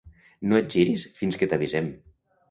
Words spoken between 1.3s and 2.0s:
que t'avisem.